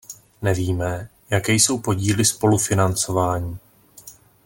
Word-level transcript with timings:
Nevíme, 0.41 1.09
jaké 1.29 1.53
jsou 1.53 1.79
podíly 1.79 2.25
spolufinancování. 2.25 3.57